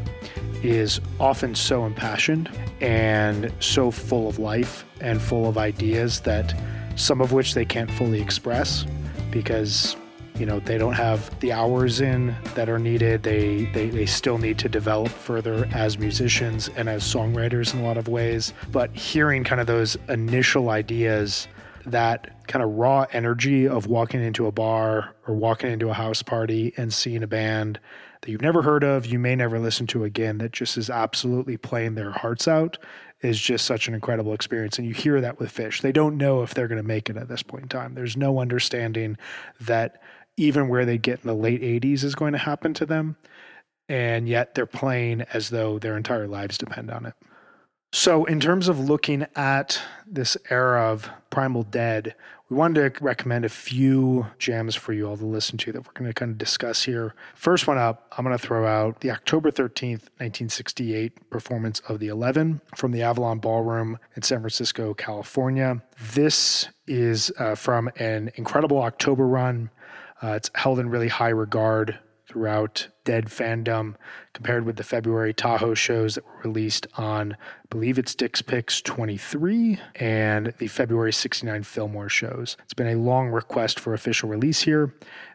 [0.61, 2.51] is often so impassioned
[2.81, 6.53] and so full of life and full of ideas that
[6.97, 8.85] some of which they can't fully express,
[9.31, 9.95] because
[10.37, 14.37] you know they don't have the hours in that are needed they, they they still
[14.37, 18.93] need to develop further as musicians and as songwriters in a lot of ways but
[18.95, 21.47] hearing kind of those initial ideas
[21.85, 26.21] that kind of raw energy of walking into a bar or walking into a house
[26.21, 27.79] party and seeing a band
[28.21, 31.55] that you've never heard of, you may never listen to again, that just is absolutely
[31.55, 32.77] playing their hearts out
[33.21, 34.77] is just such an incredible experience.
[34.77, 35.81] And you hear that with Phish.
[35.81, 37.95] They don't know if they're going to make it at this point in time.
[37.95, 39.17] There's no understanding
[39.61, 40.01] that
[40.37, 43.17] even where they get in the late 80s is going to happen to them.
[43.89, 47.13] And yet they're playing as though their entire lives depend on it.
[47.93, 52.15] So, in terms of looking at this era of Primal Dead,
[52.49, 55.93] we wanted to recommend a few jams for you all to listen to that we're
[55.93, 57.13] going to kind of discuss here.
[57.35, 62.07] First one up, I'm going to throw out the October 13th, 1968 performance of the
[62.07, 65.81] 11 from the Avalon Ballroom in San Francisco, California.
[66.13, 69.69] This is uh, from an incredible October run.
[70.21, 73.95] Uh, it's held in really high regard throughout Dead fandom
[74.33, 78.81] compared with the February Tahoe shows that were released on, I believe it's Dick's Picks
[78.81, 82.57] 23 and the February 69 Fillmore shows.
[82.63, 84.93] It's been a long request for official release here.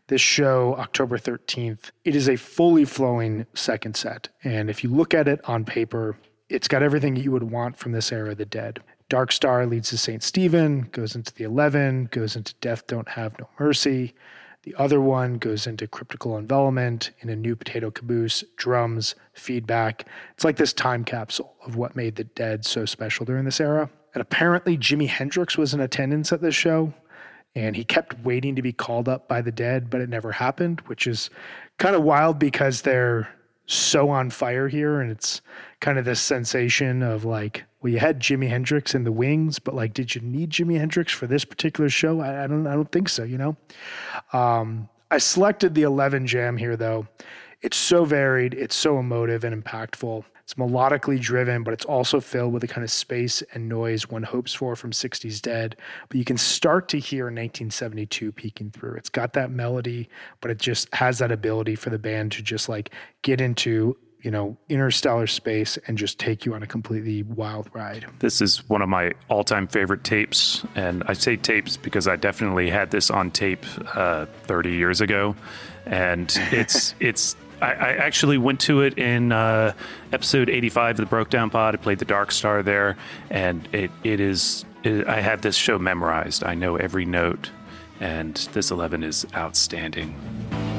[0.09, 4.29] This show, October 13th, it is a fully flowing second set.
[4.45, 6.19] And if you look at it on paper,
[6.51, 8.81] it's got everything you would want from this era of the Dead.
[9.09, 10.23] Dark Star leads to St.
[10.23, 14.15] Stephen, goes into the 11, goes into Death Don't Have No Mercy.
[14.63, 20.07] The other one goes into cryptical envelopment in a new potato caboose, drums, feedback.
[20.35, 23.91] It's like this time capsule of what made the dead so special during this era.
[24.15, 26.95] And apparently, Jimi Hendrix was in attendance at this show,
[27.57, 30.81] and he kept waiting to be called up by the dead, but it never happened,
[30.83, 31.29] which is
[31.79, 33.29] kind of wild because they're
[33.67, 35.01] so on fire here.
[35.01, 35.41] And it's
[35.81, 39.75] kind of this sensation of like, well, you had Jimi Hendrix in the wings, but
[39.75, 42.21] like, did you need Jimi Hendrix for this particular show?
[42.21, 43.25] I, I don't, I don't think so.
[43.25, 43.57] You know,
[44.33, 47.09] um, I selected the Eleven Jam here though.
[47.61, 50.25] It's so varied, it's so emotive and impactful.
[50.43, 54.25] It's melodically driven, but it's also filled with the kind of space and noise one
[54.25, 55.77] hopes for from 60s Dead.
[56.09, 58.97] But you can start to hear 1972 peeking through.
[58.97, 60.09] It's got that melody,
[60.41, 62.91] but it just has that ability for the band to just like
[63.23, 68.07] get into you know, interstellar space and just take you on a completely wild ride.
[68.21, 70.65] This is one of my all time favorite tapes.
[70.77, 75.35] And I say tapes because I definitely had this on tape uh, 30 years ago.
[75.87, 79.73] And it's, it's, I, I, actually went to it in uh,
[80.13, 81.75] episode 85 of the Broke Down Pod.
[81.75, 82.97] I played the Dark Star there.
[83.31, 86.45] And it, it is, it, I have this show memorized.
[86.45, 87.51] I know every note.
[87.99, 90.72] And this 11 is outstanding.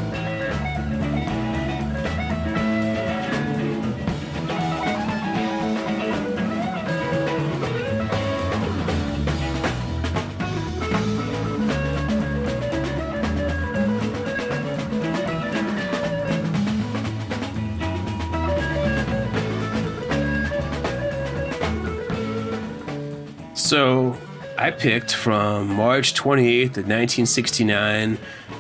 [24.79, 28.17] Picked from March 28th of 1969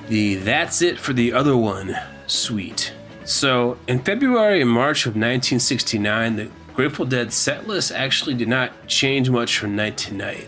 [0.07, 1.95] the That's It for the Other One
[2.27, 2.93] suite.
[3.25, 8.87] So in February and March of 1969, the Grateful Dead set list actually did not
[8.87, 10.47] change much from night to night.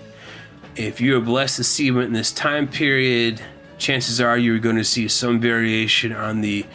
[0.75, 3.41] If you were blessed to see them in this time period,
[3.77, 6.65] chances are you're going to see some variation on the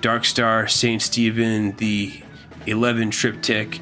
[0.00, 1.00] Dark Star, St.
[1.00, 2.20] Stephen, the
[2.66, 3.80] 11 triptych,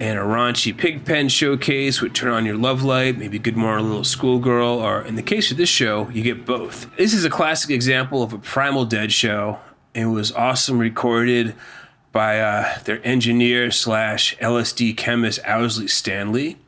[0.00, 4.04] and a raunchy pigpen showcase would turn on your love light, maybe Good Morning Little
[4.04, 6.94] Schoolgirl, or in the case of this show, you get both.
[6.96, 9.58] This is a classic example of a Primal Dead show.
[9.94, 11.54] It was awesome recorded
[12.12, 16.58] by uh, their engineer slash LSD chemist Owsley Stanley.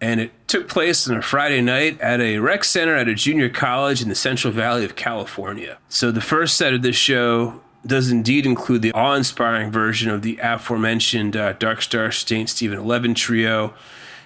[0.00, 3.48] And it took place on a Friday night at a rec center at a junior
[3.48, 5.78] college in the Central Valley of California.
[5.88, 10.22] So the first set of this show does indeed include the awe inspiring version of
[10.22, 12.48] the aforementioned uh, Dark Star St.
[12.48, 13.74] Stephen 11 trio.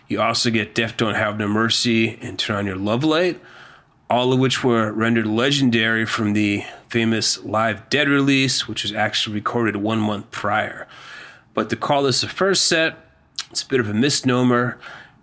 [0.06, 3.40] You also get Death Don't Have No Mercy and Turn On Your Love Light,
[4.08, 9.34] all of which were rendered legendary from the famous Live Dead release, which was actually
[9.34, 10.86] recorded one month prior.
[11.52, 12.96] But to call this a first set,
[13.50, 14.78] it's a bit of a misnomer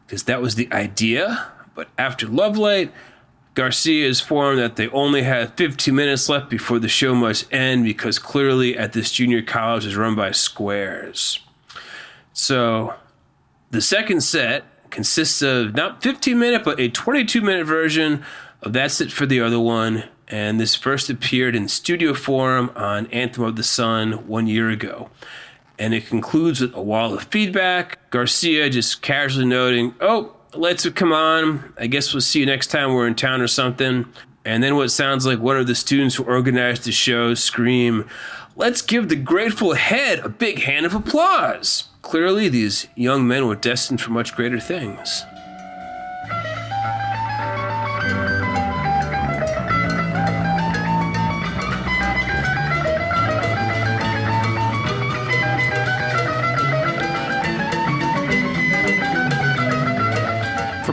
[0.05, 1.51] because that was the idea.
[1.73, 2.91] But after Love Light,
[3.56, 7.86] Garcia is informed that they only have 15 minutes left before the show must end
[7.86, 11.39] because clearly at this junior college is run by squares.
[12.34, 12.93] So
[13.72, 18.24] the second set consists of not 15 minute but a 22 minute version
[18.62, 20.03] of That's It for the Other One.
[20.28, 25.10] And this first appeared in studio form on Anthem of the Sun one year ago.
[25.80, 28.10] And it concludes with a wall of feedback.
[28.10, 30.36] Garcia just casually noting, Oh,
[30.84, 31.74] have come on.
[31.78, 34.06] I guess we'll see you next time we're in town or something.
[34.43, 38.08] And then what sounds like one of the students who organized the show scream,
[38.56, 41.89] Let's give the Grateful Head a big hand of applause.
[42.01, 45.24] Clearly, these young men were destined for much greater things.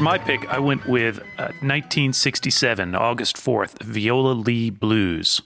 [0.03, 5.41] My pick, I went with uh, 1967, August 4th, Viola Lee Blues.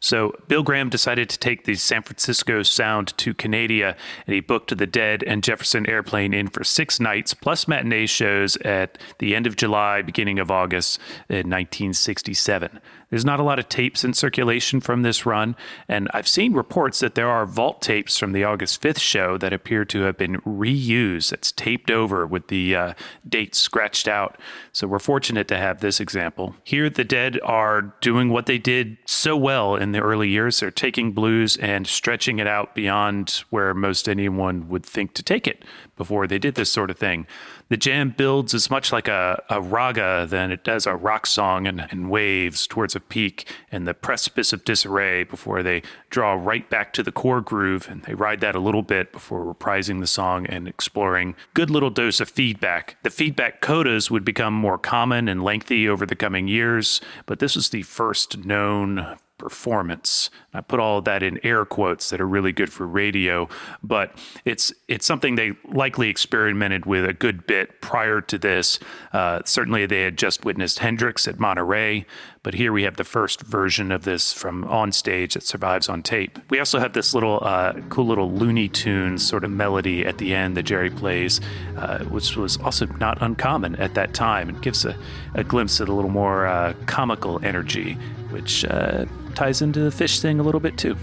[0.00, 3.96] So Bill Graham decided to take the San Francisco sound to Canada,
[4.26, 8.56] and he booked the Dead and Jefferson Airplane in for six nights, plus matinee shows
[8.58, 12.78] at the end of July, beginning of August in 1967.
[13.10, 15.56] There's not a lot of tapes in circulation from this run,
[15.88, 19.52] and I've seen reports that there are vault tapes from the August 5th show that
[19.52, 21.32] appear to have been reused.
[21.32, 22.94] It's taped over with the uh,
[23.26, 24.38] date scratched out.
[24.72, 26.54] So we're fortunate to have this example.
[26.64, 30.60] Here, the Dead are doing what they did so well in the early years.
[30.60, 35.46] They're taking blues and stretching it out beyond where most anyone would think to take
[35.46, 35.64] it
[35.96, 37.26] before they did this sort of thing.
[37.68, 41.66] The jam builds as much like a, a raga than it does a rock song
[41.66, 46.68] and, and waves towards a peak and the precipice of disarray before they draw right
[46.70, 50.06] back to the core groove and they ride that a little bit before reprising the
[50.06, 52.96] song and exploring good little dose of feedback.
[53.02, 57.54] The feedback codas would become more common and lengthy over the coming years, but this
[57.54, 60.30] was the first known performance.
[60.52, 63.48] I put all of that in air quotes that are really good for radio,
[63.82, 68.78] but it's it's something they likely experimented with a good bit prior to this.
[69.12, 72.06] Uh, certainly, they had just witnessed Hendrix at Monterey,
[72.42, 76.02] but here we have the first version of this from on stage that survives on
[76.02, 76.38] tape.
[76.50, 80.34] We also have this little uh, cool little Looney Tunes sort of melody at the
[80.34, 81.40] end that Jerry plays,
[81.76, 84.48] uh, which was also not uncommon at that time.
[84.48, 84.96] It gives a,
[85.34, 87.94] a glimpse of a little more uh, comical energy,
[88.30, 89.04] which uh,
[89.38, 90.96] ties into the Phish thing a little bit too.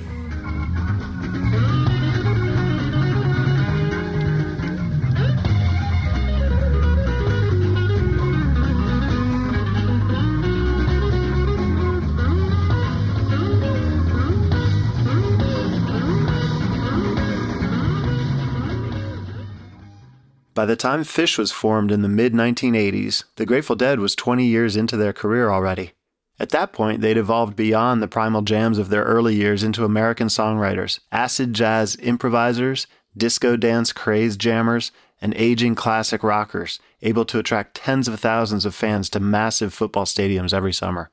[20.54, 24.46] By the time Phish was formed in the mid 1980s, the Grateful Dead was 20
[24.46, 25.94] years into their career already.
[26.40, 30.28] At that point, they'd evolved beyond the primal jams of their early years into American
[30.28, 37.76] songwriters, acid jazz improvisers, disco dance craze jammers, and aging classic rockers, able to attract
[37.76, 41.10] tens of thousands of fans to massive football stadiums every summer.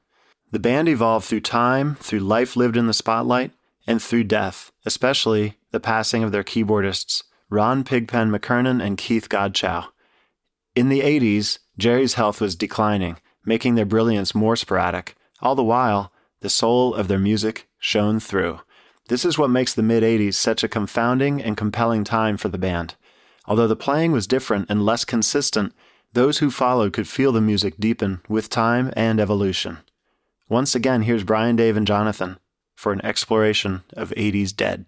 [0.50, 3.52] The band evolved through time, through life lived in the spotlight,
[3.86, 9.86] and through death, especially the passing of their keyboardists, Ron Pigpen McKernan and Keith Godchaux.
[10.74, 15.14] In the 80s, Jerry's health was declining, making their brilliance more sporadic.
[15.40, 18.60] All the while, the soul of their music shone through.
[19.08, 22.58] This is what makes the mid 80s such a confounding and compelling time for the
[22.58, 22.94] band.
[23.46, 25.74] Although the playing was different and less consistent,
[26.12, 29.78] those who followed could feel the music deepen with time and evolution.
[30.48, 32.38] Once again, here's Brian, Dave, and Jonathan
[32.74, 34.86] for an exploration of 80s Dead.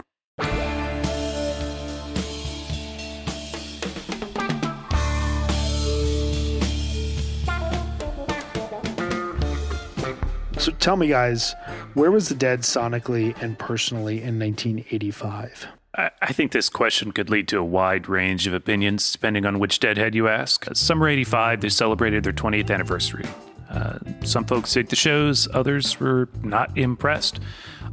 [10.64, 11.54] So tell me, guys,
[11.92, 15.66] where was the Dead sonically and personally in 1985?
[15.94, 19.78] I think this question could lead to a wide range of opinions depending on which
[19.78, 20.66] Deadhead you ask.
[20.74, 23.26] Summer 85, they celebrated their 20th anniversary.
[23.68, 27.40] Uh, some folks dig the shows, others were not impressed.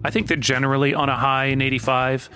[0.05, 2.29] I think they're generally on a high in 85.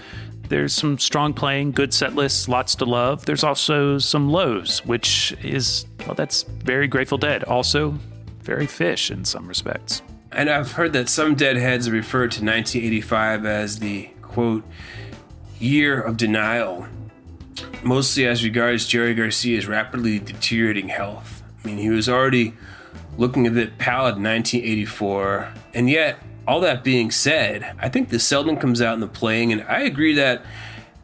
[0.50, 3.26] There's some strong playing, good set lists, lots to love.
[3.26, 7.46] There's also some lows, which is, well, that's very Grateful Dead.
[7.46, 7.98] Also,
[8.42, 10.02] very Phish in some respects.
[10.36, 14.66] And I've heard that some deadheads refer to 1985 as the quote
[15.60, 16.88] year of denial,
[17.84, 21.42] mostly as regards Jerry Garcia's rapidly deteriorating health.
[21.64, 22.54] I mean, he was already
[23.18, 28.20] looking a bit pallid in 1984, and yet, all that being said, I think the
[28.20, 30.46] seldom comes out in the playing, and I agree that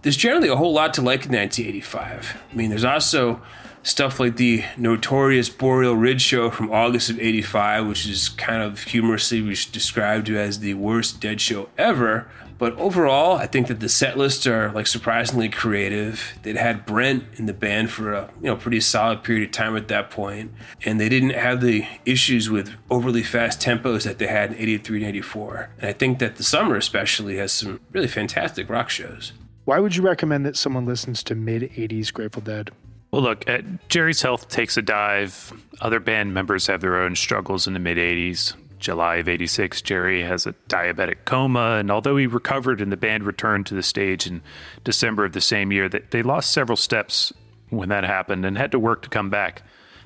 [0.01, 2.37] there's generally a whole lot to like in 1985.
[2.51, 3.41] I mean, there's also
[3.83, 8.83] stuff like the notorious Boreal Ridge show from August of 85, which is kind of
[8.83, 12.29] humorously described as the worst dead show ever.
[12.57, 16.37] But overall, I think that the set lists are like surprisingly creative.
[16.43, 19.75] They'd had Brent in the band for a you know pretty solid period of time
[19.75, 20.51] at that point,
[20.85, 24.99] and they didn't have the issues with overly fast tempos that they had in 83
[24.99, 25.69] and 84.
[25.79, 29.33] And I think that the summer especially has some really fantastic rock shows.
[29.65, 32.69] Why would you recommend that someone listens to mid 80s Grateful Dead?
[33.11, 35.51] Well, look, uh, Jerry's health takes a dive.
[35.81, 38.55] Other band members have their own struggles in the mid 80s.
[38.79, 43.25] July of 86, Jerry has a diabetic coma, and although he recovered and the band
[43.25, 44.41] returned to the stage in
[44.83, 47.31] December of the same year, they lost several steps
[47.69, 49.61] when that happened and had to work to come back.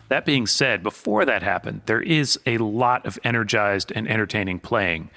[0.10, 5.10] That being said, before that happened, there is a lot of energized and entertaining playing.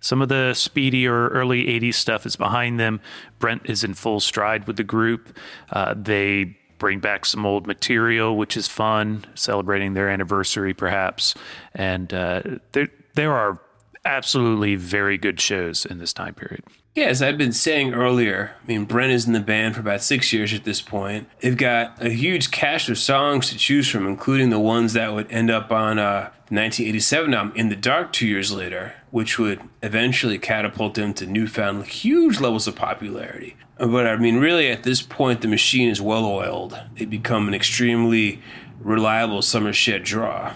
[0.00, 3.00] Some of the speedier early 80s stuff is behind them.
[3.38, 5.36] Brent is in full stride with the group.
[5.72, 11.34] Uh, they bring back some old material, which is fun, celebrating their anniversary perhaps.
[11.74, 13.60] And uh, there, there are
[14.04, 16.62] absolutely very good shows in this time period.
[16.94, 20.00] Yeah, as I've been saying earlier, I mean, Brent is in the band for about
[20.00, 21.28] six years at this point.
[21.40, 25.30] They've got a huge cache of songs to choose from, including the ones that would
[25.30, 30.38] end up on uh, 1987 album, In the Dark, two years later, which would eventually
[30.38, 33.56] catapult them to newfound huge levels of popularity.
[33.78, 36.80] But I mean, really, at this point, the machine is well oiled.
[36.94, 38.42] They become an extremely
[38.80, 40.54] reliable summer shed draw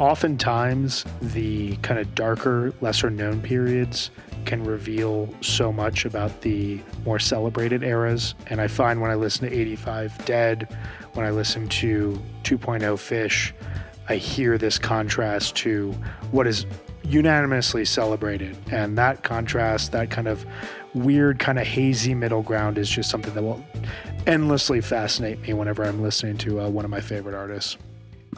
[0.00, 4.10] oftentimes the kind of darker, lesser known periods
[4.46, 8.34] can reveal so much about the more celebrated eras.
[8.46, 10.76] And I find when I listen to 85 Dead,
[11.12, 13.52] when I listen to 2.0 Phish,
[14.08, 15.92] I hear this contrast to
[16.30, 16.64] what is
[17.04, 18.56] unanimously celebrated.
[18.70, 20.44] And that contrast, that kind of
[20.94, 23.64] weird, kind of hazy middle ground is just something that will
[24.26, 27.76] endlessly fascinate me whenever I'm listening to uh, one of my favorite artists.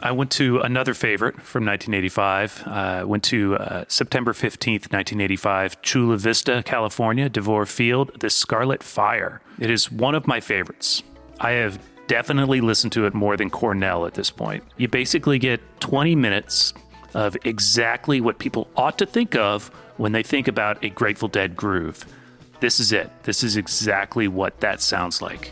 [0.01, 2.63] I went to another favorite from 1985.
[2.65, 8.81] I uh, went to uh, September 15th, 1985, Chula Vista, California, DeVore Field, The Scarlet
[8.81, 9.41] Fire.
[9.59, 11.03] It is one of my favorites.
[11.39, 14.63] I have definitely listened to it more than Cornell at this point.
[14.77, 16.73] You basically get 20 minutes
[17.13, 21.55] of exactly what people ought to think of when they think about a Grateful Dead
[21.55, 22.05] groove.
[22.59, 23.09] This is it.
[23.23, 25.51] This is exactly what that sounds like.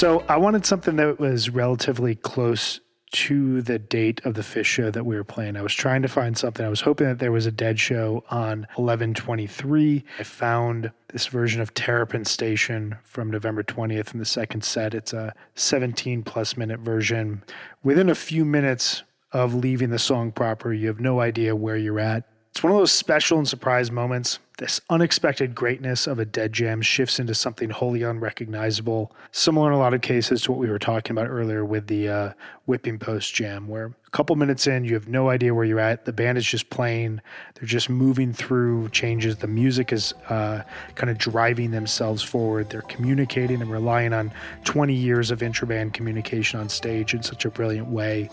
[0.00, 2.80] So I wanted something that was relatively close
[3.12, 5.58] to the date of the Phish show that we were playing.
[5.58, 6.64] I was trying to find something.
[6.64, 10.02] I was hoping that there was a dead show on 1123.
[10.18, 14.94] I found this version of Terrapin Station from November 20th in the second set.
[14.94, 17.44] It's a 17 plus minute version.
[17.82, 22.00] Within a few minutes of leaving the song proper, you have no idea where you're
[22.00, 22.24] at.
[22.52, 26.82] It's one of those special and surprise moments this unexpected greatness of a dead jam
[26.82, 30.78] shifts into something wholly unrecognizable, similar in a lot of cases to what we were
[30.78, 32.32] talking about earlier with the uh,
[32.66, 36.04] whipping post jam, where a couple minutes in, you have no idea where you're at.
[36.04, 37.22] The band is just playing,
[37.54, 39.38] they're just moving through changes.
[39.38, 40.62] The music is uh,
[40.94, 42.68] kind of driving themselves forward.
[42.68, 44.30] They're communicating and relying on
[44.64, 48.28] 20 years of intraband communication on stage in such a brilliant way.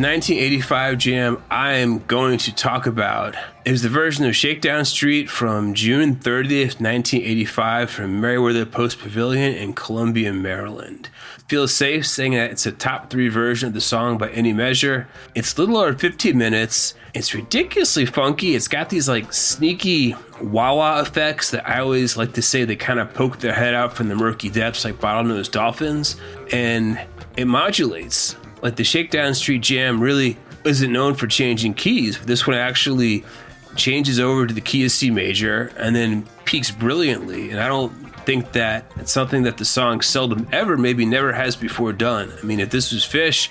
[0.00, 3.34] 1985 jam I am going to talk about
[3.66, 9.74] is the version of Shakedown Street from June 30th, 1985, from Merriweather Post Pavilion in
[9.74, 11.10] Columbia, Maryland.
[11.48, 15.06] Feel safe saying that it's a top three version of the song by any measure.
[15.34, 16.94] It's little over 15 minutes.
[17.12, 18.54] It's ridiculously funky.
[18.54, 22.76] It's got these like sneaky wah wah effects that I always like to say they
[22.76, 26.16] kind of poke their head out from the murky depths like bottlenose dolphins.
[26.52, 26.98] And
[27.36, 32.18] it modulates like the Shakedown Street Jam really isn't known for changing keys.
[32.20, 33.24] This one actually
[33.76, 37.50] changes over to the key of C major and then peaks brilliantly.
[37.50, 37.92] And I don't
[38.24, 42.32] think that it's something that the song seldom ever, maybe never has before done.
[42.40, 43.48] I mean, if this was Phish,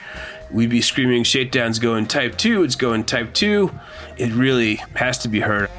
[0.51, 3.71] we'd be screaming Shakedown's going type 2, it's going type 2.
[4.17, 5.69] It really has to be heard.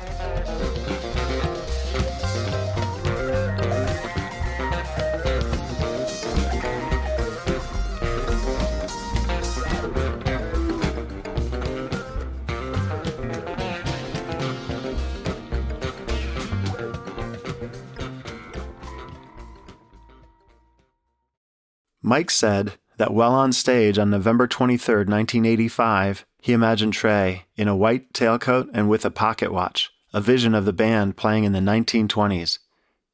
[22.11, 27.77] Mike said that while on stage on November 23, 1985, he imagined Trey in a
[27.77, 31.61] white tailcoat and with a pocket watch, a vision of the band playing in the
[31.61, 32.59] 1920s.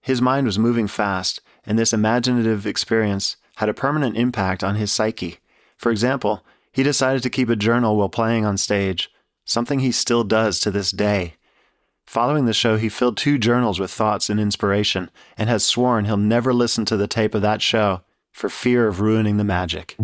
[0.00, 4.90] His mind was moving fast, and this imaginative experience had a permanent impact on his
[4.90, 5.40] psyche.
[5.76, 6.42] For example,
[6.72, 9.10] he decided to keep a journal while playing on stage,
[9.44, 11.34] something he still does to this day.
[12.06, 16.16] Following the show, he filled two journals with thoughts and inspiration and has sworn he'll
[16.16, 18.00] never listen to the tape of that show
[18.36, 19.96] for fear of ruining the magic.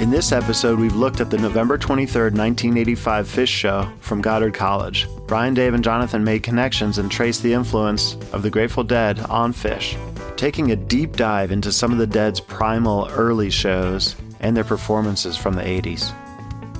[0.00, 5.06] In this episode, we've looked at the November 23, 1985 Phish show from Goddard College.
[5.26, 9.52] Brian, Dave, and Jonathan made connections and traced the influence of the Grateful Dead on
[9.52, 9.98] Phish,
[10.38, 15.36] taking a deep dive into some of the Dead's primal early shows and their performances
[15.36, 16.10] from the 80s.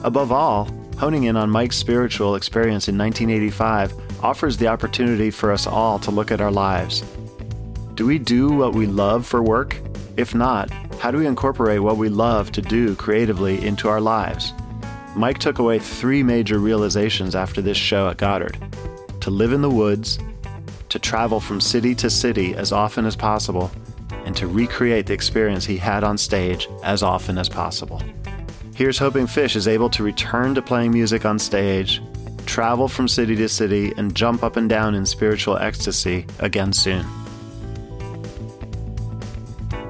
[0.05, 0.69] Above all,
[1.03, 6.13] honing in on Mike's spiritual experience in 1985 offers the opportunity for us all to
[6.13, 7.01] look at our lives.
[7.95, 9.81] Do we do what we love for work?
[10.17, 14.53] If not, how do we incorporate what we love to do creatively into our lives?
[15.17, 18.57] Mike took away three major realizations after this show at Goddard
[19.23, 20.21] to live in the woods,
[20.89, 23.73] to travel from city to city as often as possible,
[24.25, 28.01] and to recreate the experience he had on stage as often as possible.
[28.75, 32.01] Here's hoping Phish is able to return to playing music on stage,
[32.47, 37.05] travel from city to city, and jump up and down in spiritual ecstasy again soon.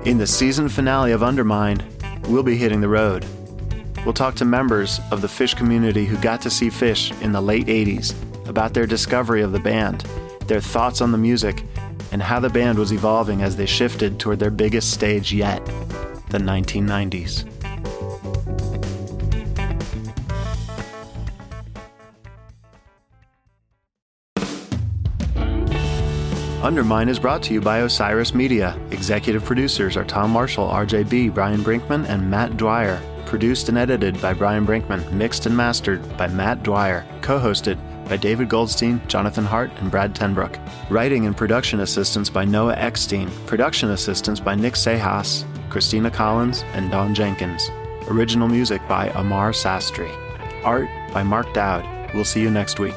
[0.04, 1.84] In the season finale of Undermined,
[2.26, 3.24] we'll be hitting the road.
[4.04, 7.40] We'll talk to members of the Phish community who got to see Phish in the
[7.40, 8.14] late 80s
[8.48, 10.00] about their discovery of the band,
[10.48, 11.62] their thoughts on the music,
[12.10, 15.64] and how the band was evolving as they shifted toward their biggest stage yet,
[16.30, 17.51] the 1990s.
[26.72, 28.80] Undermine is brought to you by Osiris Media.
[28.92, 32.98] Executive producers are Tom Marshall, RJ Bee, Brian Brinkman, and Matt Dwyer.
[33.26, 35.12] Produced and edited by Brian Brinkman.
[35.12, 37.04] Mixed and mastered by Matt Dwyer.
[37.20, 37.76] Co hosted
[38.08, 40.58] by David Goldstein, Jonathan Hart, and Brad TenBrook.
[40.88, 43.28] Writing and production assistance by Noah Eckstein.
[43.44, 47.68] Production assistance by Nick Cejas, Christina Collins, and Dawn Jenkins.
[48.08, 50.10] Original music by Amar Sastry.
[50.64, 52.14] Art by Mark Dowd.
[52.14, 52.96] We'll see you next week.